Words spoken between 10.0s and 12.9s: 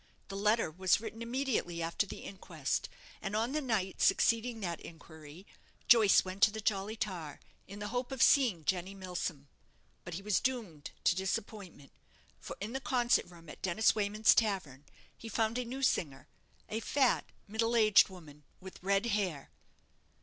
But he was doomed to disappointment; for in the